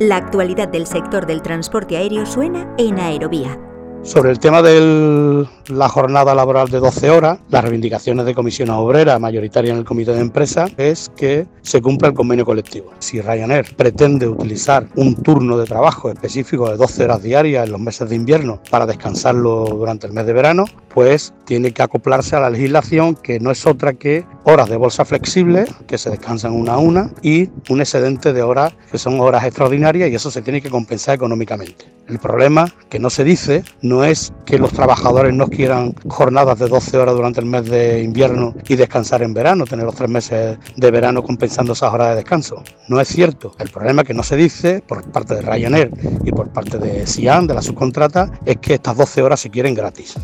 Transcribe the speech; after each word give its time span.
La 0.00 0.16
actualidad 0.16 0.68
del 0.68 0.86
sector 0.86 1.26
del 1.26 1.42
transporte 1.42 1.98
aéreo 1.98 2.24
suena 2.24 2.74
en 2.78 2.98
Aerovía. 2.98 3.60
Sobre 4.02 4.30
el 4.30 4.38
tema 4.38 4.62
de 4.62 5.46
la 5.68 5.88
jornada 5.90 6.34
laboral 6.34 6.70
de 6.70 6.80
12 6.80 7.10
horas, 7.10 7.38
las 7.50 7.62
reivindicaciones 7.62 8.24
de 8.24 8.34
comisiones 8.34 8.74
obreras 8.76 9.20
mayoritarias 9.20 9.72
en 9.72 9.80
el 9.80 9.84
comité 9.84 10.14
de 10.14 10.22
empresa 10.22 10.68
es 10.78 11.12
que 11.14 11.46
se 11.60 11.82
cumpla 11.82 12.08
el 12.08 12.14
convenio 12.14 12.46
colectivo. 12.46 12.94
Si 12.98 13.20
Ryanair 13.20 13.76
pretende 13.76 14.26
utilizar 14.26 14.88
un 14.96 15.16
turno 15.16 15.58
de 15.58 15.66
trabajo 15.66 16.08
específico 16.08 16.70
de 16.70 16.78
12 16.78 17.04
horas 17.04 17.22
diarias 17.22 17.66
en 17.66 17.72
los 17.72 17.80
meses 17.80 18.08
de 18.08 18.16
invierno 18.16 18.62
para 18.70 18.86
descansarlo 18.86 19.66
durante 19.66 20.06
el 20.06 20.14
mes 20.14 20.24
de 20.24 20.32
verano, 20.32 20.64
pues 20.94 21.34
tiene 21.44 21.72
que 21.72 21.82
acoplarse 21.82 22.36
a 22.36 22.40
la 22.40 22.48
legislación 22.48 23.16
que 23.16 23.38
no 23.38 23.50
es 23.50 23.66
otra 23.66 23.92
que 23.92 24.24
horas 24.44 24.68
de 24.68 24.76
bolsa 24.76 25.04
flexible, 25.04 25.66
que 25.86 25.98
se 25.98 26.10
descansan 26.10 26.52
una 26.52 26.74
a 26.74 26.78
una, 26.78 27.10
y 27.22 27.48
un 27.68 27.80
excedente 27.80 28.32
de 28.32 28.42
horas 28.42 28.72
que 28.90 28.98
son 28.98 29.20
horas 29.20 29.44
extraordinarias 29.44 30.10
y 30.10 30.14
eso 30.14 30.30
se 30.30 30.42
tiene 30.42 30.60
que 30.60 30.70
compensar 30.70 31.14
económicamente. 31.14 31.86
El 32.08 32.18
problema 32.18 32.66
que 32.88 32.98
no 32.98 33.08
se 33.08 33.22
dice 33.22 33.62
no 33.82 34.04
es 34.04 34.32
que 34.44 34.58
los 34.58 34.72
trabajadores 34.72 35.32
no 35.32 35.46
quieran 35.48 35.94
jornadas 36.08 36.58
de 36.58 36.68
12 36.68 36.98
horas 36.98 37.14
durante 37.14 37.40
el 37.40 37.46
mes 37.46 37.66
de 37.66 38.02
invierno 38.02 38.54
y 38.68 38.74
descansar 38.74 39.22
en 39.22 39.32
verano, 39.32 39.64
tener 39.64 39.86
los 39.86 39.94
tres 39.94 40.10
meses 40.10 40.58
de 40.76 40.90
verano 40.90 41.22
compensando 41.22 41.74
esas 41.74 41.92
horas 41.92 42.10
de 42.10 42.16
descanso. 42.16 42.62
No 42.88 43.00
es 43.00 43.08
cierto. 43.08 43.54
El 43.58 43.70
problema 43.70 44.02
que 44.02 44.14
no 44.14 44.22
se 44.22 44.36
dice 44.36 44.82
por 44.86 45.04
parte 45.12 45.36
de 45.36 45.42
Ryanair 45.42 45.90
y 46.24 46.32
por 46.32 46.48
parte 46.48 46.78
de 46.78 47.06
Sian, 47.06 47.46
de 47.46 47.54
la 47.54 47.62
subcontrata, 47.62 48.30
es 48.44 48.56
que 48.56 48.74
estas 48.74 48.96
12 48.96 49.22
horas 49.22 49.40
se 49.40 49.50
quieren 49.50 49.74
gratis. 49.74 50.16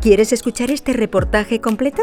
¿Quieres 0.00 0.32
escuchar 0.32 0.70
este 0.70 0.94
reportaje 0.94 1.60
completo? 1.60 2.02